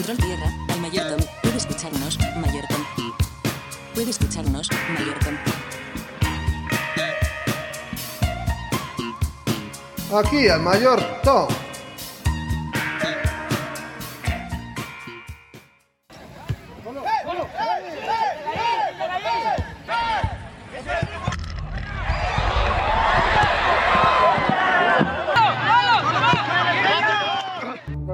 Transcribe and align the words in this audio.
Control 0.00 0.16
tierra, 0.16 0.50
al 0.70 0.80
Mayor 0.80 1.08
Tom. 1.08 1.20
Puede 1.42 1.58
escucharnos, 1.58 2.18
Mayor 2.36 2.64
Tom. 2.68 2.82
Puede 3.92 4.10
escucharnos. 4.10 4.70
Aquí 10.10 10.48
al 10.48 10.62
mayor 10.62 11.02
Tom. 11.22 11.48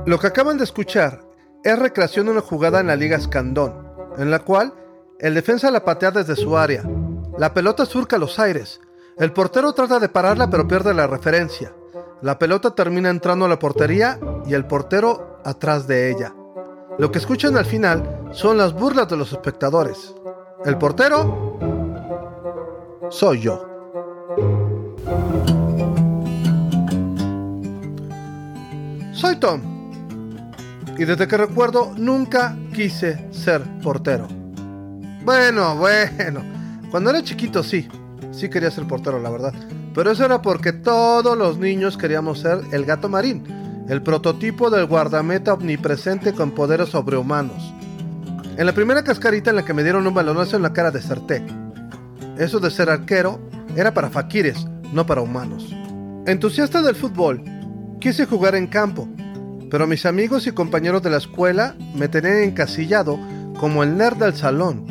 Lo 0.04 0.18
que 0.18 0.26
acaban 0.26 0.58
de 0.58 0.64
escuchar 0.64 1.35
es 1.66 1.78
recreación 1.78 2.26
de 2.26 2.32
una 2.32 2.40
jugada 2.40 2.78
en 2.78 2.86
la 2.86 2.94
Liga 2.94 3.16
Escandón, 3.16 3.74
en 4.18 4.30
la 4.30 4.38
cual 4.38 4.72
el 5.18 5.34
defensa 5.34 5.70
la 5.72 5.84
patea 5.84 6.12
desde 6.12 6.36
su 6.36 6.56
área. 6.56 6.84
La 7.38 7.52
pelota 7.54 7.84
surca 7.84 8.18
los 8.18 8.38
aires. 8.38 8.80
El 9.18 9.32
portero 9.32 9.72
trata 9.72 9.98
de 9.98 10.08
pararla 10.08 10.48
pero 10.48 10.68
pierde 10.68 10.94
la 10.94 11.08
referencia. 11.08 11.74
La 12.22 12.38
pelota 12.38 12.74
termina 12.74 13.10
entrando 13.10 13.46
a 13.46 13.48
la 13.48 13.58
portería 13.58 14.20
y 14.46 14.54
el 14.54 14.66
portero 14.66 15.40
atrás 15.44 15.88
de 15.88 16.10
ella. 16.10 16.32
Lo 16.98 17.10
que 17.10 17.18
escuchan 17.18 17.56
al 17.56 17.66
final 17.66 18.30
son 18.30 18.58
las 18.58 18.72
burlas 18.72 19.08
de 19.08 19.16
los 19.16 19.32
espectadores. 19.32 20.14
El 20.64 20.78
portero 20.78 21.58
soy 23.10 23.40
yo. 23.40 23.66
Soy 29.12 29.36
Tom. 29.40 29.75
Y 30.98 31.04
desde 31.04 31.28
que 31.28 31.36
recuerdo 31.36 31.92
nunca 31.96 32.56
quise 32.74 33.26
ser 33.30 33.62
portero. 33.82 34.28
Bueno, 35.24 35.76
bueno. 35.76 36.42
Cuando 36.90 37.10
era 37.10 37.22
chiquito 37.22 37.62
sí. 37.62 37.88
Sí 38.32 38.48
quería 38.48 38.70
ser 38.70 38.86
portero, 38.86 39.20
la 39.20 39.30
verdad. 39.30 39.54
Pero 39.94 40.10
eso 40.10 40.24
era 40.24 40.42
porque 40.42 40.72
todos 40.72 41.36
los 41.36 41.58
niños 41.58 41.96
queríamos 41.96 42.40
ser 42.40 42.60
el 42.72 42.84
gato 42.84 43.08
marín, 43.08 43.44
el 43.88 44.02
prototipo 44.02 44.68
del 44.70 44.86
guardameta 44.86 45.54
omnipresente 45.54 46.32
con 46.32 46.50
poderes 46.50 46.90
sobrehumanos. 46.90 47.74
En 48.56 48.66
la 48.66 48.72
primera 48.72 49.04
cascarita 49.04 49.50
en 49.50 49.56
la 49.56 49.64
que 49.64 49.74
me 49.74 49.82
dieron 49.82 50.06
un 50.06 50.14
balonazo 50.14 50.56
en 50.56 50.62
la 50.62 50.72
cara 50.72 50.90
deserté. 50.90 51.44
Eso 52.38 52.60
de 52.60 52.70
ser 52.70 52.90
arquero 52.90 53.40
era 53.74 53.92
para 53.92 54.10
faquires, 54.10 54.66
no 54.92 55.06
para 55.06 55.22
humanos. 55.22 55.74
Entusiasta 56.26 56.82
del 56.82 56.94
fútbol, 56.94 57.42
quise 58.00 58.26
jugar 58.26 58.54
en 58.54 58.66
campo, 58.66 59.08
pero 59.70 59.86
mis 59.86 60.06
amigos 60.06 60.46
y 60.46 60.52
compañeros 60.52 61.02
de 61.02 61.10
la 61.10 61.16
escuela 61.16 61.74
me 61.94 62.08
tenían 62.08 62.42
encasillado 62.42 63.18
como 63.58 63.82
el 63.82 63.96
nerd 63.96 64.16
del 64.16 64.34
salón 64.34 64.84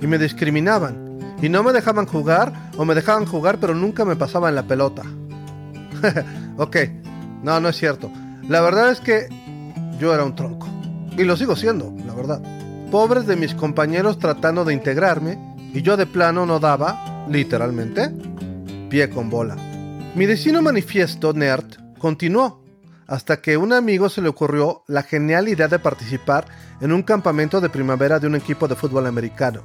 y 0.00 0.06
me 0.06 0.18
discriminaban 0.18 1.18
y 1.40 1.48
no 1.48 1.62
me 1.62 1.72
dejaban 1.72 2.06
jugar 2.06 2.70
o 2.76 2.84
me 2.84 2.94
dejaban 2.94 3.26
jugar 3.26 3.58
pero 3.60 3.74
nunca 3.74 4.04
me 4.04 4.16
pasaban 4.16 4.54
la 4.54 4.66
pelota. 4.66 5.02
ok, 6.56 6.76
no, 7.42 7.60
no 7.60 7.68
es 7.68 7.76
cierto. 7.76 8.10
La 8.48 8.60
verdad 8.60 8.90
es 8.90 9.00
que 9.00 9.28
yo 9.98 10.14
era 10.14 10.24
un 10.24 10.34
tronco. 10.34 10.68
Y 11.16 11.24
lo 11.24 11.36
sigo 11.36 11.56
siendo, 11.56 11.92
la 12.06 12.14
verdad. 12.14 12.40
Pobres 12.90 13.26
de 13.26 13.36
mis 13.36 13.54
compañeros 13.54 14.18
tratando 14.18 14.64
de 14.64 14.72
integrarme 14.72 15.38
y 15.74 15.82
yo 15.82 15.96
de 15.96 16.06
plano 16.06 16.46
no 16.46 16.58
daba, 16.58 17.26
literalmente, 17.28 18.10
pie 18.88 19.10
con 19.10 19.28
bola. 19.28 19.56
Mi 20.14 20.26
destino 20.26 20.62
manifiesto 20.62 21.32
nerd 21.32 21.66
continuó 21.98 22.67
hasta 23.08 23.40
que 23.40 23.56
un 23.56 23.72
amigo 23.72 24.08
se 24.08 24.22
le 24.22 24.28
ocurrió 24.28 24.84
la 24.86 25.02
genial 25.02 25.48
idea 25.48 25.66
de 25.66 25.78
participar 25.78 26.46
en 26.80 26.92
un 26.92 27.02
campamento 27.02 27.60
de 27.60 27.70
primavera 27.70 28.20
de 28.20 28.28
un 28.28 28.36
equipo 28.36 28.68
de 28.68 28.76
fútbol 28.76 29.06
americano. 29.06 29.62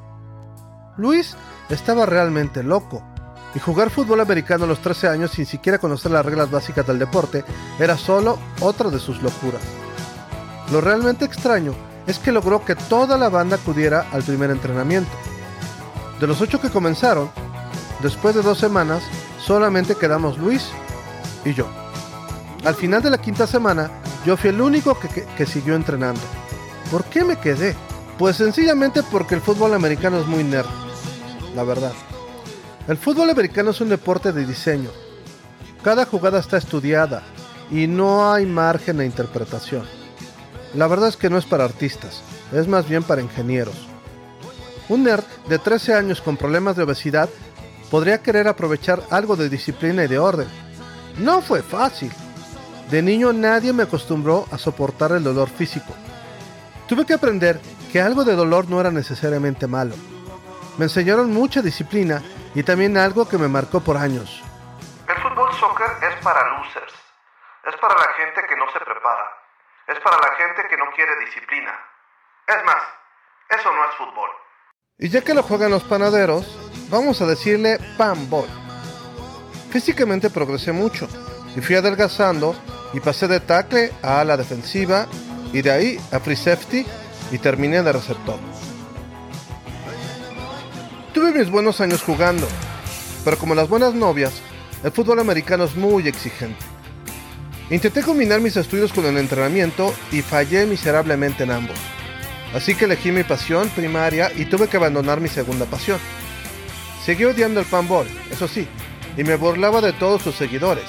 Luis 0.97 1.35
estaba 1.69 2.05
realmente 2.05 2.63
loco, 2.63 3.03
y 3.55 3.59
jugar 3.59 3.89
fútbol 3.89 4.19
americano 4.19 4.65
a 4.65 4.67
los 4.67 4.79
13 4.79 5.07
años 5.07 5.31
sin 5.31 5.45
siquiera 5.45 5.77
conocer 5.77 6.11
las 6.11 6.25
reglas 6.25 6.49
básicas 6.49 6.87
del 6.87 6.99
deporte 6.99 7.43
era 7.79 7.97
solo 7.97 8.39
otra 8.61 8.89
de 8.89 8.99
sus 8.99 9.21
locuras. 9.21 9.61
Lo 10.71 10.81
realmente 10.81 11.25
extraño 11.25 11.75
es 12.07 12.19
que 12.19 12.31
logró 12.31 12.65
que 12.65 12.75
toda 12.75 13.17
la 13.17 13.29
banda 13.29 13.57
acudiera 13.57 14.07
al 14.11 14.23
primer 14.23 14.49
entrenamiento. 14.49 15.11
De 16.19 16.27
los 16.27 16.41
ocho 16.41 16.59
que 16.59 16.69
comenzaron, 16.69 17.29
después 18.01 18.33
de 18.33 18.41
dos 18.41 18.57
semanas, 18.57 19.03
solamente 19.39 19.95
quedamos 19.95 20.37
Luis 20.37 20.69
y 21.45 21.53
yo. 21.53 21.82
Al 22.63 22.75
final 22.75 23.01
de 23.01 23.09
la 23.09 23.17
quinta 23.17 23.45
semana, 23.45 23.91
yo 24.25 24.37
fui 24.37 24.49
el 24.49 24.61
único 24.61 24.97
que, 24.97 25.09
que, 25.09 25.45
siguió 25.45 25.75
entrenando. 25.75 26.21
¿Por 26.89 27.03
qué 27.05 27.25
me 27.25 27.37
quedé? 27.37 27.75
Pues 28.17 28.37
sencillamente 28.37 29.03
porque 29.03 29.35
el 29.35 29.41
fútbol 29.41 29.73
americano 29.73 30.19
es 30.19 30.27
muy 30.27 30.43
nerd, 30.43 30.69
la 31.55 31.63
verdad. 31.63 31.91
El 32.87 32.97
fútbol 32.97 33.29
americano 33.29 33.71
es 33.71 33.81
un 33.81 33.89
deporte 33.89 34.31
de 34.31 34.45
diseño. 34.45 34.89
Cada 35.83 36.05
jugada 36.05 36.39
está 36.39 36.57
estudiada 36.57 37.23
y 37.69 37.87
no 37.87 38.31
hay 38.31 38.45
margen 38.45 38.97
de 38.97 39.05
interpretación. 39.05 39.83
La 40.73 40.87
verdad 40.87 41.09
es 41.09 41.17
que 41.17 41.29
no 41.29 41.37
es 41.37 41.45
para 41.45 41.65
artistas, 41.65 42.21
es 42.53 42.67
más 42.67 42.87
bien 42.87 43.03
para 43.03 43.21
ingenieros. 43.21 43.75
Un 44.87 45.03
nerd 45.03 45.23
de 45.49 45.59
13 45.59 45.95
años 45.95 46.21
con 46.21 46.37
problemas 46.37 46.77
de 46.77 46.83
obesidad 46.83 47.29
podría 47.91 48.21
querer 48.21 48.47
aprovechar 48.47 49.03
algo 49.09 49.35
de 49.35 49.49
disciplina 49.49 50.05
y 50.05 50.07
de 50.07 50.19
orden. 50.19 50.47
No 51.19 51.41
fue 51.41 51.61
fácil. 51.61 52.11
De 52.93 53.01
niño 53.01 53.33
nadie 53.33 53.73
me 53.73 53.81
acostumbró 53.81 54.45
a 54.51 54.59
soportar 54.59 55.13
el 55.13 55.23
dolor 55.23 55.49
físico. 55.49 55.95
Tuve 56.87 57.07
que 57.07 57.15
aprender 57.15 57.59
que 57.91 57.99
algo 57.99 58.23
de 58.23 58.35
dolor 58.35 58.69
no 58.69 58.79
era 58.79 58.91
necesariamente 58.91 59.65
malo. 59.65 59.95
Me 60.77 60.85
enseñaron 60.85 61.33
mucha 61.33 61.63
disciplina 61.63 62.21
y 62.53 62.61
también 62.61 62.95
algo 62.95 63.27
que 63.27 63.39
me 63.39 63.47
marcó 63.47 63.79
por 63.79 63.97
años. 63.97 64.43
El 65.09 65.15
fútbol 65.23 65.51
soccer 65.53 65.87
es 66.07 66.23
para 66.23 66.55
losers. 66.55 66.93
Es 67.65 67.75
para 67.77 67.95
la 67.95 68.13
gente 68.13 68.41
que 68.47 68.55
no 68.57 68.71
se 68.71 68.79
prepara. 68.79 69.25
Es 69.87 69.99
para 70.01 70.17
la 70.17 70.35
gente 70.35 70.61
que 70.69 70.77
no 70.77 70.85
quiere 70.95 71.13
disciplina. 71.25 71.73
Es 72.45 72.63
más, 72.63 72.83
eso 73.49 73.73
no 73.73 73.85
es 73.85 73.95
fútbol. 73.97 74.29
Y 74.99 75.09
ya 75.09 75.21
que 75.21 75.33
lo 75.33 75.41
juegan 75.41 75.71
los 75.71 75.83
panaderos, 75.83 76.45
vamos 76.91 77.19
a 77.23 77.25
decirle 77.25 77.79
pan 77.97 78.29
boy. 78.29 78.47
Físicamente 79.71 80.29
progresé 80.29 80.71
mucho 80.71 81.07
y 81.55 81.61
fui 81.61 81.75
adelgazando 81.75 82.55
y 82.93 82.99
pasé 82.99 83.27
de 83.27 83.39
tackle 83.39 83.91
a 84.01 84.23
la 84.23 84.37
defensiva 84.37 85.07
y 85.51 85.61
de 85.61 85.71
ahí 85.71 85.99
a 86.11 86.19
free 86.19 86.35
safety 86.35 86.85
y 87.31 87.37
terminé 87.37 87.81
de 87.81 87.91
receptor. 87.91 88.37
Tuve 91.13 91.31
mis 91.31 91.49
buenos 91.49 91.81
años 91.81 92.01
jugando, 92.01 92.47
pero 93.23 93.37
como 93.37 93.55
las 93.55 93.69
buenas 93.69 93.93
novias, 93.93 94.33
el 94.83 94.91
fútbol 94.91 95.19
americano 95.19 95.63
es 95.63 95.75
muy 95.75 96.07
exigente. 96.07 96.59
Intenté 97.69 98.01
combinar 98.01 98.41
mis 98.41 98.57
estudios 98.57 98.91
con 98.91 99.05
el 99.05 99.17
entrenamiento 99.17 99.93
y 100.11 100.21
fallé 100.21 100.65
miserablemente 100.65 101.43
en 101.43 101.51
ambos. 101.51 101.77
Así 102.53 102.75
que 102.75 102.85
elegí 102.85 103.11
mi 103.11 103.23
pasión 103.23 103.69
primaria 103.69 104.31
y 104.35 104.45
tuve 104.45 104.67
que 104.67 104.77
abandonar 104.77 105.21
mi 105.21 105.29
segunda 105.29 105.65
pasión. 105.65 105.99
Seguí 107.03 107.25
odiando 107.25 107.59
el 107.59 107.65
panball, 107.65 108.07
eso 108.31 108.47
sí, 108.47 108.67
y 109.17 109.23
me 109.23 109.35
burlaba 109.35 109.81
de 109.81 109.93
todos 109.93 110.21
sus 110.21 110.35
seguidores. 110.35 110.85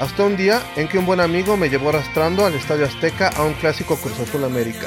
Hasta 0.00 0.22
un 0.22 0.36
día 0.36 0.62
en 0.76 0.86
que 0.86 0.96
un 0.96 1.06
buen 1.06 1.18
amigo 1.18 1.56
me 1.56 1.68
llevó 1.68 1.88
arrastrando 1.88 2.46
al 2.46 2.54
Estadio 2.54 2.86
Azteca 2.86 3.30
a 3.30 3.42
un 3.42 3.54
clásico 3.54 3.96
Cruz 3.96 4.20
Azul 4.20 4.44
América. 4.44 4.86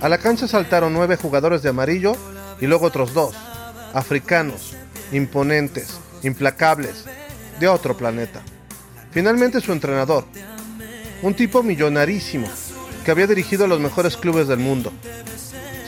A 0.00 0.08
la 0.08 0.18
cancha 0.18 0.48
saltaron 0.48 0.92
nueve 0.92 1.16
jugadores 1.16 1.62
de 1.62 1.68
amarillo 1.68 2.16
y 2.60 2.66
luego 2.66 2.86
otros 2.86 3.14
dos, 3.14 3.36
africanos, 3.94 4.74
imponentes, 5.12 6.00
implacables, 6.24 7.04
de 7.60 7.68
otro 7.68 7.96
planeta. 7.96 8.42
Finalmente 9.12 9.60
su 9.60 9.70
entrenador, 9.70 10.24
un 11.22 11.34
tipo 11.34 11.62
millonarísimo, 11.62 12.48
que 13.04 13.12
había 13.12 13.28
dirigido 13.28 13.68
los 13.68 13.78
mejores 13.78 14.16
clubes 14.16 14.48
del 14.48 14.58
mundo. 14.58 14.92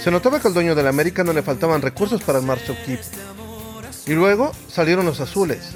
Se 0.01 0.13
notaba 0.13 0.39
que 0.39 0.47
al 0.47 0.55
dueño 0.55 0.77
del 0.77 0.87
América 0.87 1.25
no 1.25 1.33
le 1.33 1.43
faltaban 1.43 1.83
recursos 1.83 2.23
para 2.23 2.39
armar 2.39 2.61
su 2.61 2.71
equipo. 2.71 3.03
Y 4.07 4.13
luego 4.13 4.53
salieron 4.69 5.07
los 5.07 5.19
azules, 5.19 5.73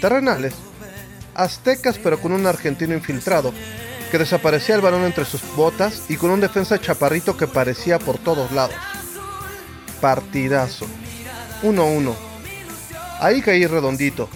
terrenales, 0.00 0.54
aztecas 1.34 1.98
pero 1.98 2.20
con 2.20 2.32
un 2.32 2.46
argentino 2.46 2.94
infiltrado, 2.94 3.52
que 4.10 4.18
desaparecía 4.18 4.74
el 4.74 4.80
balón 4.80 5.02
entre 5.02 5.24
sus 5.24 5.42
botas 5.56 6.02
y 6.08 6.16
con 6.16 6.30
un 6.30 6.40
defensa 6.40 6.80
chaparrito 6.80 7.36
que 7.36 7.46
parecía 7.46 7.98
por 7.98 8.18
todos 8.18 8.52
lados. 8.52 8.76
Partidazo. 10.00 10.86
1-1. 11.62 12.14
Ahí 13.20 13.42
caí 13.42 13.66
redondito. 13.66 14.28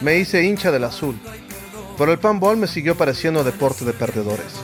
Me 0.00 0.16
hice 0.16 0.42
hincha 0.44 0.70
del 0.70 0.84
azul. 0.84 1.20
Pero 1.98 2.12
el 2.12 2.18
panball 2.18 2.56
me 2.56 2.66
siguió 2.66 2.96
pareciendo 2.96 3.44
deporte 3.44 3.84
de 3.84 3.92
perdedores. 3.92 4.54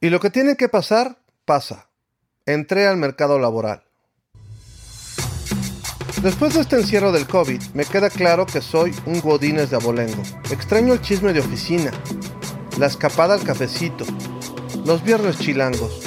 Y 0.00 0.10
lo 0.10 0.20
que 0.20 0.30
tiene 0.30 0.56
que 0.56 0.68
pasar, 0.68 1.18
pasa. 1.44 1.88
Entré 2.46 2.86
al 2.86 2.96
mercado 2.96 3.38
laboral. 3.38 3.85
Después 6.22 6.54
de 6.54 6.60
este 6.60 6.76
encierro 6.76 7.12
del 7.12 7.26
COVID, 7.26 7.60
me 7.74 7.84
queda 7.84 8.08
claro 8.08 8.46
que 8.46 8.62
soy 8.62 8.94
un 9.04 9.20
godines 9.20 9.70
de 9.70 9.76
abolengo. 9.76 10.22
Extraño 10.50 10.94
el 10.94 11.02
chisme 11.02 11.34
de 11.34 11.40
oficina, 11.40 11.92
la 12.78 12.86
escapada 12.86 13.34
al 13.34 13.42
cafecito, 13.42 14.06
los 14.86 15.04
viernes 15.04 15.38
chilangos. 15.38 16.00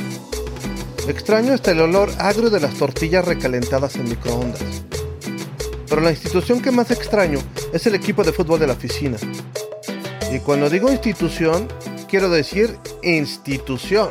Extraño 1.08 1.54
hasta 1.54 1.72
el 1.72 1.82
olor 1.82 2.10
agrio 2.18 2.50
de 2.50 2.60
las 2.60 2.74
tortillas 2.74 3.24
recalentadas 3.24 3.96
en 3.96 4.10
microondas. 4.10 4.62
Pero 5.88 6.02
la 6.02 6.12
institución 6.12 6.60
que 6.60 6.72
más 6.72 6.90
extraño 6.90 7.40
es 7.72 7.86
el 7.86 7.96
equipo 7.96 8.24
de 8.24 8.34
fútbol 8.34 8.60
de 8.60 8.68
la 8.68 8.74
oficina. 8.74 9.18
Y 10.32 10.40
cuando 10.40 10.70
digo 10.70 10.92
institución, 10.92 11.68
quiero 12.10 12.30
decir 12.30 12.78
institución. 13.04 14.10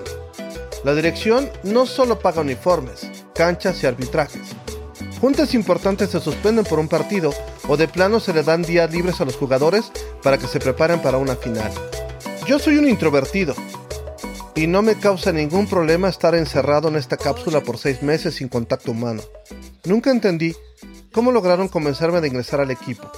La 0.84 0.94
dirección 0.94 1.50
no 1.64 1.86
solo 1.86 2.20
paga 2.20 2.40
uniformes, 2.40 3.08
canchas 3.34 3.82
y 3.82 3.86
arbitrajes. 3.86 4.54
Juntas 5.20 5.52
importantes 5.54 6.10
se 6.10 6.20
suspenden 6.20 6.64
por 6.64 6.78
un 6.78 6.86
partido 6.86 7.34
o 7.66 7.76
de 7.76 7.88
plano 7.88 8.20
se 8.20 8.32
le 8.32 8.44
dan 8.44 8.62
días 8.62 8.92
libres 8.92 9.20
a 9.20 9.24
los 9.24 9.36
jugadores 9.36 9.90
para 10.22 10.38
que 10.38 10.46
se 10.46 10.60
preparen 10.60 11.02
para 11.02 11.18
una 11.18 11.34
final. 11.34 11.72
Yo 12.46 12.58
soy 12.60 12.78
un 12.78 12.88
introvertido 12.88 13.54
y 14.54 14.68
no 14.68 14.80
me 14.82 14.94
causa 14.94 15.32
ningún 15.32 15.66
problema 15.66 16.08
estar 16.08 16.36
encerrado 16.36 16.88
en 16.88 16.96
esta 16.96 17.16
cápsula 17.16 17.62
por 17.62 17.78
seis 17.78 18.02
meses 18.02 18.36
sin 18.36 18.48
contacto 18.48 18.92
humano. 18.92 19.22
Nunca 19.84 20.12
entendí 20.12 20.54
cómo 21.12 21.32
lograron 21.32 21.66
convencerme 21.66 22.20
de 22.20 22.28
ingresar 22.28 22.60
al 22.60 22.70
equipo. 22.70 23.10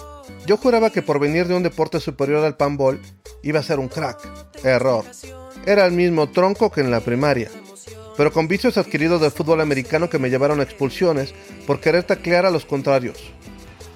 Yo 0.46 0.56
juraba 0.56 0.90
que 0.90 1.02
por 1.02 1.18
venir 1.18 1.48
de 1.48 1.54
un 1.54 1.62
deporte 1.62 2.00
superior 2.00 2.44
al 2.44 2.56
panball 2.56 3.00
iba 3.42 3.60
a 3.60 3.62
ser 3.62 3.78
un 3.78 3.88
crack. 3.88 4.18
Error. 4.64 5.04
Era 5.66 5.84
el 5.84 5.92
mismo 5.92 6.30
tronco 6.30 6.70
que 6.70 6.80
en 6.80 6.90
la 6.90 7.00
primaria 7.00 7.50
pero 8.16 8.32
con 8.32 8.48
vicios 8.48 8.76
adquiridos 8.76 9.20
del 9.20 9.30
fútbol 9.30 9.60
americano 9.60 10.10
que 10.10 10.18
me 10.18 10.30
llevaron 10.30 10.60
a 10.60 10.62
expulsiones 10.62 11.34
por 11.66 11.80
querer 11.80 12.04
taclear 12.04 12.46
a 12.46 12.50
los 12.50 12.64
contrarios. 12.64 13.18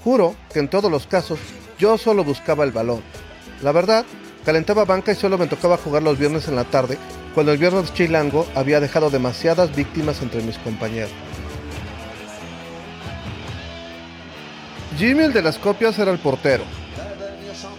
Juro 0.03 0.35
que 0.53 0.61
en 0.61 0.69
todos 0.69 0.91
los 0.91 1.07
casos 1.07 1.39
yo 1.79 1.99
solo 1.99 2.25
buscaba 2.25 2.65
el 2.65 2.73
balón. 2.73 3.03
La 3.63 3.73
verdad, 3.73 4.05
calentaba 4.45 4.85
banca 4.85 5.13
y 5.13 5.17
solo 5.17 5.39
me 5.39 5.47
tocaba 5.47 5.77
jugar 5.77 6.03
los 6.03 6.19
viernes 6.19 6.49
en 6.49 6.57
la 6.57 6.65
tarde, 6.65 6.99
cuando 7.35 7.53
el 7.53 7.59
viernes 7.59 7.93
chilango 7.95 8.47
había 8.55 8.81
dejado 8.81 9.11
demasiadas 9.11 9.75
víctimas 9.75 10.23
entre 10.23 10.43
mis 10.43 10.59
compañeros. 10.59 11.11
Jimmy 14.97 15.25
el 15.25 15.33
de 15.33 15.43
las 15.43 15.59
copias 15.59 15.99
era 15.99 16.13
el 16.13 16.19
portero. 16.19 16.63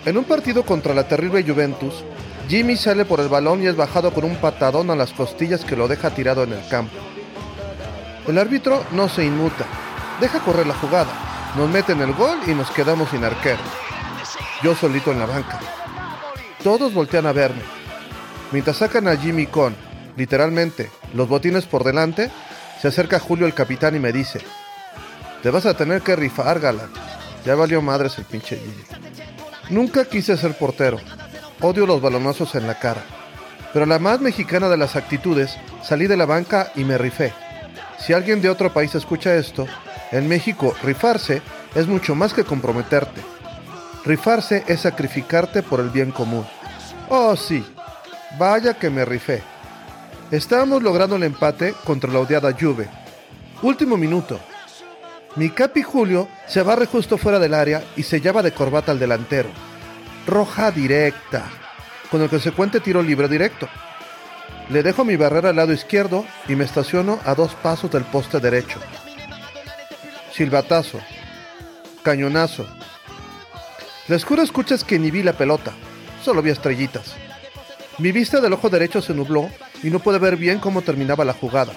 En 0.06 0.18
un 0.18 0.26
partido 0.26 0.64
contra 0.64 0.94
la 0.94 1.08
terrible 1.08 1.44
Juventus, 1.44 2.04
Jimmy 2.48 2.78
sale 2.78 3.06
por 3.06 3.20
el 3.20 3.28
balón 3.28 3.64
y 3.64 3.68
es 3.68 3.76
bajado 3.76 4.14
con 4.14 4.24
un 4.24 4.36
patadón 4.36 4.92
a 4.92 4.96
las 4.96 5.14
costillas 5.14 5.66
que 5.66 5.76
lo 5.76 5.88
deja 5.88 6.12
tirado 6.12 6.44
en 6.44 6.54
el 6.54 6.68
campo. 6.68 6.96
El 8.28 8.38
árbitro 8.38 8.84
no 8.92 9.10
se 9.10 9.26
inmuta, 9.26 9.66
deja 10.22 10.40
correr 10.40 10.68
la 10.68 10.76
jugada, 10.76 11.12
nos 11.56 11.70
meten 11.70 12.02
el 12.02 12.14
gol 12.14 12.38
y 12.46 12.52
nos 12.52 12.70
quedamos 12.70 13.10
sin 13.10 13.24
arquero. 13.24 13.62
Yo 14.64 14.76
solito 14.76 15.12
en 15.12 15.20
la 15.20 15.26
banca. 15.26 15.60
Todos 16.64 16.94
voltean 16.94 17.26
a 17.26 17.34
verme. 17.34 17.62
Mientras 18.52 18.78
sacan 18.78 19.08
a 19.08 19.18
Jimmy 19.18 19.48
con, 19.48 19.76
literalmente, 20.16 20.92
los 21.14 21.28
botines 21.28 21.66
por 21.66 21.84
delante, 21.84 22.30
se 22.80 22.88
acerca 22.88 23.20
Julio 23.20 23.48
el 23.48 23.54
capitán 23.54 23.96
y 23.96 24.00
me 24.00 24.12
dice, 24.12 24.40
te 25.42 25.50
vas 25.50 25.66
a 25.66 25.76
tener 25.76 26.02
que 26.02 26.16
rifar, 26.16 26.60
galán. 26.60 26.92
Ya 27.44 27.56
valió 27.56 27.82
madres 27.82 28.18
el 28.18 28.26
pinche 28.26 28.58
Jimmy. 28.58 28.84
Nunca 29.70 30.06
quise 30.06 30.38
ser 30.38 30.58
portero, 30.58 31.00
Odio 31.62 31.86
los 31.86 32.02
balonazos 32.02 32.56
en 32.56 32.68
la 32.68 32.80
cara. 32.80 33.02
Pero 33.72 33.86
la 33.86 34.00
más 34.00 34.20
mexicana 34.20 34.68
de 34.70 34.78
las 34.78 34.96
actitudes, 34.96 35.58
salí 35.84 36.08
de 36.08 36.18
la 36.18 36.26
banca 36.26 36.72
y 36.76 36.84
me 36.84 36.98
rifé. 36.98 37.34
Si 37.98 38.14
alguien 38.14 38.42
de 38.42 38.50
otro 38.50 38.74
país 38.74 38.94
escucha 38.96 39.36
esto, 39.36 39.66
en 40.12 40.28
México 40.28 40.76
rifarse 40.84 41.42
es 41.74 41.88
mucho 41.88 42.14
más 42.14 42.34
que 42.34 42.44
comprometerte. 42.44 43.22
Rifarse 44.04 44.64
es 44.68 44.82
sacrificarte 44.82 45.64
por 45.64 45.80
el 45.80 45.90
bien 45.90 46.12
común. 46.12 46.46
Oh 47.10 47.36
sí, 47.36 47.66
vaya 48.38 48.74
que 48.74 48.90
me 48.90 49.06
rifé. 49.06 49.42
Estábamos 50.32 50.84
logrando 50.84 51.16
el 51.16 51.24
empate 51.24 51.74
contra 51.84 52.12
la 52.12 52.20
odiada 52.20 52.54
Juve. 52.54 52.88
Último 53.62 53.98
minuto. 53.98 54.40
Mi 55.36 55.50
capi 55.50 55.82
Julio 55.84 56.28
se 56.48 56.62
barre 56.64 56.86
justo 56.86 57.18
fuera 57.18 57.40
del 57.40 57.54
área 57.54 57.84
y 57.96 58.04
se 58.04 58.22
lleva 58.22 58.42
de 58.42 58.52
corbata 58.52 58.92
al 58.92 59.00
delantero 59.00 59.50
roja 60.26 60.72
directa, 60.72 61.46
con 62.10 62.22
el 62.22 62.30
consecuente 62.30 62.80
tiro 62.80 63.02
libre 63.02 63.28
directo. 63.28 63.68
Le 64.70 64.82
dejo 64.82 65.06
mi 65.06 65.16
barrera 65.16 65.50
al 65.50 65.56
lado 65.56 65.74
izquierdo 65.74 66.26
y 66.48 66.56
me 66.56 66.66
estaciono 66.66 67.20
a 67.26 67.36
dos 67.36 67.54
pasos 67.56 67.92
del 67.92 68.04
poste 68.04 68.40
derecho. 68.40 68.80
Silbatazo. 70.32 71.00
Cañonazo. 72.04 72.66
La 74.08 74.16
escura 74.16 74.44
escuchas 74.44 74.84
que 74.84 75.00
ni 75.00 75.10
vi 75.10 75.24
la 75.24 75.34
pelota, 75.34 75.72
solo 76.24 76.42
vi 76.42 76.52
estrellitas. 76.52 77.16
Mi 77.98 78.12
vista 78.12 78.42
del 78.42 78.54
ojo 78.54 78.70
derecho 78.70 79.02
se 79.02 79.14
nubló 79.14 79.50
y 79.82 79.90
no 79.90 80.00
pude 80.00 80.20
ver 80.20 80.36
bien 80.36 80.60
cómo 80.60 80.82
terminaba 80.82 81.26
la 81.26 81.34
jugada. 81.34 81.74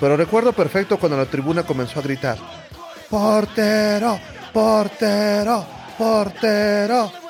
Pero 0.00 0.16
recuerdo 0.16 0.52
perfecto 0.52 0.98
cuando 0.98 1.16
la 1.16 1.26
tribuna 1.26 1.62
comenzó 1.62 2.00
a 2.00 2.02
gritar. 2.02 2.36
Portero, 3.08 4.18
portero, 4.52 5.64
portero. 5.96 7.21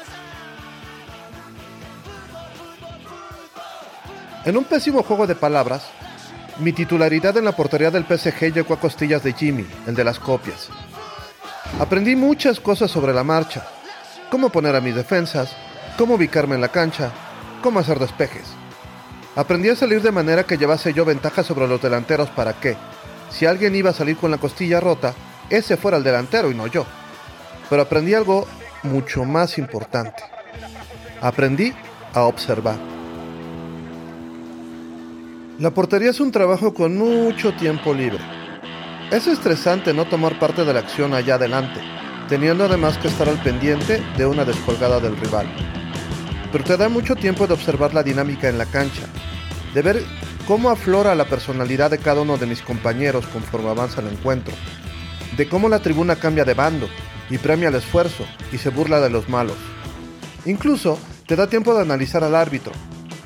En 4.45 4.57
un 4.57 4.65
pésimo 4.65 5.05
juego 5.05 5.29
de 5.29 5.37
palabras, 5.37 5.85
mi 6.59 6.73
titularidad 6.73 7.37
en 7.37 7.45
la 7.45 7.53
portería 7.53 7.93
del 7.93 8.05
PSG 8.05 8.53
llegó 8.53 8.75
a 8.75 8.81
costillas 8.81 9.23
de 9.23 9.35
Jimmy, 9.35 9.65
el 9.87 9.95
de 9.95 10.03
las 10.03 10.19
copias. 10.19 10.69
Aprendí 11.79 12.17
muchas 12.17 12.59
cosas 12.59 12.91
sobre 12.91 13.15
la 13.15 13.23
marcha, 13.23 13.65
cómo 14.33 14.51
poner 14.51 14.75
a 14.75 14.81
mis 14.81 14.97
defensas, 14.97 15.55
cómo 15.97 16.15
ubicarme 16.15 16.57
en 16.57 16.61
la 16.61 16.69
cancha, 16.69 17.13
cómo 17.63 17.79
hacer 17.79 18.01
despejes. 18.01 18.49
Aprendí 19.37 19.69
a 19.69 19.77
salir 19.77 20.03
de 20.03 20.11
manera 20.11 20.45
que 20.45 20.59
llevase 20.59 20.93
yo 20.93 21.05
ventaja 21.05 21.45
sobre 21.45 21.69
los 21.69 21.81
delanteros 21.81 22.29
para 22.31 22.55
que, 22.55 22.77
si 23.31 23.47
alguien 23.47 23.77
iba 23.77 23.91
a 23.91 23.95
salir 23.95 24.17
con 24.17 24.33
la 24.33 24.39
costilla 24.39 24.81
rota, 24.81 25.15
ese 25.51 25.77
fuera 25.77 25.99
el 25.99 26.05
delantero 26.05 26.51
y 26.51 26.55
no 26.57 26.67
yo. 26.67 26.85
Pero 27.71 27.83
aprendí 27.83 28.13
algo 28.13 28.49
mucho 28.83 29.25
más 29.25 29.57
importante. 29.57 30.25
Aprendí 31.21 31.73
a 32.13 32.23
observar. 32.23 33.02
La 35.63 35.71
portería 35.71 36.11
es 36.11 36.19
un 36.19 36.33
trabajo 36.33 36.75
con 36.75 36.99
mucho 36.99 37.53
tiempo 37.53 37.95
libre. 37.95 38.19
Es 39.13 39.29
estresante 39.29 39.95
no 39.95 40.07
tomar 40.07 40.37
parte 40.41 40.65
de 40.65 40.73
la 40.73 40.81
acción 40.81 41.15
allá 41.15 41.37
adelante, 41.37 41.81
teniendo 42.29 42.65
además 42.65 42.99
que 42.99 43.07
estar 43.07 43.29
al 43.29 43.41
pendiente 43.41 44.03
de 44.17 44.27
una 44.27 44.45
descolgada 44.45 44.99
del 44.99 45.17
rival. 45.17 45.47
Pero 46.51 46.65
te 46.65 46.77
da 46.77 46.89
mucho 46.89 47.15
tiempo 47.15 47.47
de 47.47 47.55
observar 47.55 47.95
la 47.95 48.03
dinámica 48.03 48.49
en 48.49 48.59
la 48.59 48.67
cancha, 48.67 49.05
de 49.73 49.83
ver 49.83 50.03
cómo 50.49 50.69
aflora 50.69 51.15
la 51.15 51.27
personalidad 51.27 51.93
de 51.93 51.99
cada 51.99 52.23
uno 52.23 52.39
de 52.39 52.47
mis 52.47 52.61
compañeros 52.61 53.25
conforme 53.29 53.71
avanza 53.71 54.01
el 54.01 54.09
encuentro, 54.09 54.55
de 55.37 55.49
cómo 55.49 55.69
la 55.69 55.79
tribuna 55.79 56.17
cambia 56.17 56.45
de 56.45 56.55
bando 56.55 56.89
y 57.31 57.39
premia 57.39 57.69
el 57.69 57.77
esfuerzo 57.77 58.25
y 58.51 58.59
se 58.59 58.71
burla 58.71 59.01
de 59.01 59.11
los 59.11 59.29
malos. 59.29 59.59
Incluso 60.45 60.99
te 61.29 61.37
da 61.37 61.47
tiempo 61.47 61.73
de 61.73 61.83
analizar 61.83 62.25
al 62.25 62.35
árbitro, 62.35 62.73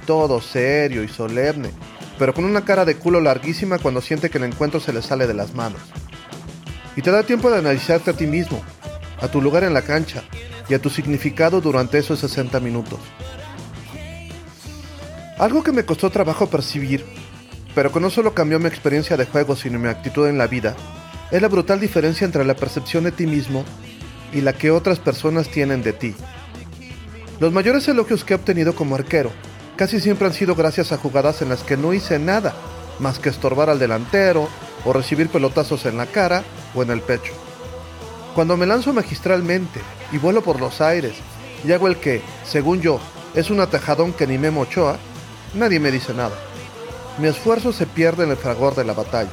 todo 0.06 0.42
serio 0.42 1.02
y 1.02 1.08
solemne, 1.08 1.70
pero 2.18 2.34
con 2.34 2.44
una 2.44 2.64
cara 2.64 2.84
de 2.84 2.96
culo 2.96 3.20
larguísima 3.20 3.78
cuando 3.78 4.00
siente 4.00 4.30
que 4.30 4.38
el 4.38 4.44
encuentro 4.44 4.80
se 4.80 4.92
le 4.92 5.02
sale 5.02 5.26
de 5.26 5.34
las 5.34 5.54
manos. 5.54 5.80
Y 6.96 7.02
te 7.02 7.10
da 7.10 7.22
tiempo 7.24 7.50
de 7.50 7.58
analizarte 7.58 8.10
a 8.10 8.16
ti 8.16 8.26
mismo, 8.26 8.62
a 9.20 9.28
tu 9.28 9.42
lugar 9.42 9.64
en 9.64 9.74
la 9.74 9.82
cancha 9.82 10.22
y 10.68 10.74
a 10.74 10.80
tu 10.80 10.90
significado 10.90 11.60
durante 11.60 11.98
esos 11.98 12.18
60 12.20 12.58
minutos. 12.60 12.98
Algo 15.38 15.62
que 15.62 15.72
me 15.72 15.84
costó 15.84 16.10
trabajo 16.10 16.48
percibir, 16.48 17.04
pero 17.74 17.92
que 17.92 18.00
no 18.00 18.08
solo 18.08 18.32
cambió 18.32 18.58
mi 18.58 18.66
experiencia 18.66 19.18
de 19.18 19.26
juego 19.26 19.54
sino 19.54 19.78
mi 19.78 19.88
actitud 19.88 20.26
en 20.26 20.38
la 20.38 20.46
vida, 20.46 20.74
es 21.30 21.42
la 21.42 21.48
brutal 21.48 21.78
diferencia 21.80 22.24
entre 22.24 22.44
la 22.44 22.56
percepción 22.56 23.04
de 23.04 23.12
ti 23.12 23.26
mismo 23.26 23.64
y 24.32 24.40
la 24.40 24.54
que 24.54 24.70
otras 24.70 24.98
personas 24.98 25.48
tienen 25.48 25.82
de 25.82 25.92
ti. 25.92 26.14
Los 27.38 27.52
mayores 27.52 27.86
elogios 27.88 28.24
que 28.24 28.32
he 28.32 28.36
obtenido 28.36 28.74
como 28.74 28.94
arquero 28.94 29.30
casi 29.76 30.00
siempre 30.00 30.26
han 30.26 30.32
sido 30.32 30.54
gracias 30.54 30.92
a 30.92 30.98
jugadas 30.98 31.42
en 31.42 31.48
las 31.48 31.62
que 31.62 31.76
no 31.76 31.92
hice 31.92 32.18
nada 32.18 32.54
más 32.98 33.18
que 33.18 33.28
estorbar 33.28 33.70
al 33.70 33.78
delantero 33.78 34.48
o 34.84 34.92
recibir 34.92 35.28
pelotazos 35.28 35.84
en 35.86 35.96
la 35.96 36.06
cara 36.06 36.42
o 36.74 36.82
en 36.82 36.90
el 36.90 37.00
pecho. 37.00 37.32
Cuando 38.34 38.56
me 38.56 38.66
lanzo 38.66 38.92
magistralmente 38.92 39.80
y 40.12 40.18
vuelo 40.18 40.42
por 40.42 40.60
los 40.60 40.80
aires 40.80 41.14
y 41.64 41.72
hago 41.72 41.88
el 41.88 41.96
que, 41.96 42.22
según 42.44 42.80
yo, 42.80 43.00
es 43.34 43.50
un 43.50 43.60
atajadón 43.60 44.12
que 44.12 44.26
ni 44.26 44.38
me 44.38 44.50
mochoa, 44.50 44.96
nadie 45.54 45.80
me 45.80 45.90
dice 45.90 46.14
nada. 46.14 46.36
Mi 47.18 47.28
esfuerzo 47.28 47.72
se 47.72 47.86
pierde 47.86 48.24
en 48.24 48.30
el 48.30 48.36
fragor 48.36 48.74
de 48.74 48.84
la 48.84 48.92
batalla. 48.92 49.30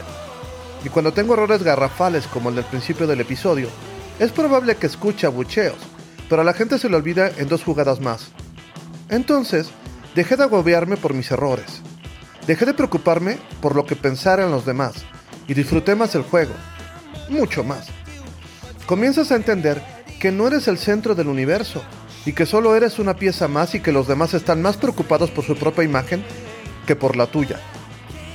Y 0.86 0.90
cuando 0.90 1.14
tengo 1.14 1.34
errores 1.34 1.64
garrafales 1.64 2.28
como 2.28 2.50
el 2.50 2.56
del 2.56 2.66
principio 2.66 3.08
del 3.08 3.22
episodio, 3.22 3.70
es 4.20 4.32
probable 4.32 4.76
que 4.76 4.88
escuche 4.88 5.28
abucheos, 5.28 5.78
pero 6.30 6.42
a 6.42 6.46
la 6.46 6.54
gente 6.54 6.78
se 6.78 6.90
le 6.90 6.96
olvida 6.96 7.32
en 7.38 7.48
dos 7.48 7.64
jugadas 7.64 8.00
más. 8.00 8.30
Entonces, 9.10 9.70
Dejé 10.16 10.38
de 10.38 10.44
agobiarme 10.44 10.96
por 10.96 11.16
mis 11.16 11.32
errores. 11.32 11.82
Dejé 12.46 12.66
de 12.66 12.76
preocuparme 12.76 13.40
por 13.62 13.76
lo 13.76 13.86
que 13.86 13.96
pensaran 13.96 14.52
los 14.52 14.64
demás 14.66 14.94
y 15.48 15.56
disfruté 15.56 15.96
más 15.96 16.14
el 16.14 16.22
juego. 16.22 16.54
Mucho 17.30 17.64
más. 17.64 17.88
comienzas 18.86 19.32
a 19.32 19.36
entender 19.36 19.82
que 20.20 20.32
no 20.32 20.46
eres 20.46 20.68
el 20.68 20.78
centro 20.78 21.16
del 21.16 21.28
universo 21.28 21.82
y 22.26 22.34
que 22.34 22.46
solo 22.46 22.76
eres 22.76 23.00
una 23.00 23.16
pieza 23.16 23.48
más 23.48 23.74
y 23.76 23.80
que 23.80 23.92
los 23.92 24.08
demás 24.08 24.34
están 24.34 24.62
más 24.62 24.78
preocupados 24.78 25.32
por 25.32 25.46
su 25.46 25.56
propia 25.56 25.84
imagen 25.84 26.24
que 26.86 26.96
por 26.96 27.16
la 27.16 27.28
tuya. 27.28 27.60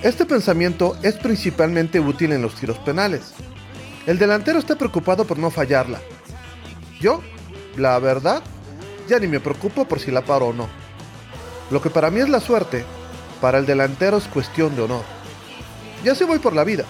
Este 0.02 0.24
pensamiento 0.24 0.96
es 1.02 1.14
principalmente 1.16 2.00
útil 2.00 2.32
en 2.32 2.42
los 2.42 2.54
tiros 2.54 2.78
penales. 2.78 3.34
El 4.06 4.18
delantero 4.18 4.58
está 4.58 4.76
preocupado 4.76 5.26
por 5.26 5.38
no 5.38 5.50
fallarla. 5.50 6.00
Yo, 7.00 7.22
la 7.76 7.98
verdad, 7.98 8.42
ya 9.08 9.18
ni 9.18 9.26
me 9.26 9.38
preocupo 9.38 9.86
por 9.86 10.00
si 10.00 10.10
la 10.10 10.24
paro 10.24 10.48
o 10.48 10.52
no. 10.52 10.77
Lo 11.70 11.82
que 11.82 11.90
para 11.90 12.10
mí 12.10 12.20
es 12.20 12.28
la 12.28 12.40
suerte, 12.40 12.84
para 13.40 13.58
el 13.58 13.66
delantero 13.66 14.16
es 14.16 14.24
cuestión 14.24 14.74
de 14.74 14.82
honor. 14.82 15.04
Y 16.04 16.08
así 16.08 16.24
voy 16.24 16.38
por 16.38 16.54
la 16.54 16.64
vida. 16.64 16.84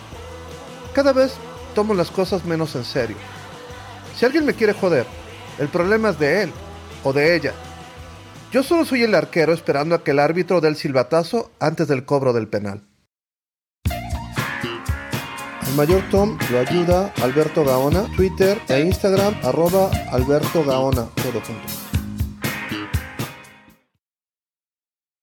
Cada 0.92 1.12
vez 1.12 1.34
tomo 1.74 1.94
las 1.94 2.10
cosas 2.10 2.44
menos 2.44 2.74
en 2.76 2.84
serio. 2.84 3.16
Si 4.16 4.24
alguien 4.24 4.44
me 4.44 4.54
quiere 4.54 4.72
joder, 4.72 5.06
el 5.58 5.68
problema 5.68 6.10
es 6.10 6.18
de 6.18 6.42
él 6.42 6.52
o 7.04 7.12
de 7.12 7.36
ella. 7.36 7.52
Yo 8.50 8.62
solo 8.62 8.84
soy 8.84 9.02
el 9.02 9.14
arquero 9.14 9.52
esperando 9.52 9.94
a 9.94 10.02
que 10.02 10.12
el 10.12 10.18
árbitro 10.18 10.60
dé 10.60 10.68
el 10.68 10.76
silbatazo 10.76 11.50
antes 11.60 11.86
del 11.88 12.04
cobro 12.04 12.32
del 12.32 12.48
penal. 12.48 12.82
El 15.68 15.74
mayor 15.76 16.02
Tom 16.10 16.38
lo 16.50 16.58
ayuda 16.58 17.12
Alberto 17.22 17.62
Gaona, 17.64 18.04
Twitter 18.16 18.58
e 18.68 18.80
Instagram 18.80 19.34
arroba 19.44 19.90
Alberto 20.10 20.64
Gaona, 20.64 21.08
todo 21.22 21.40
junto. 21.42 21.77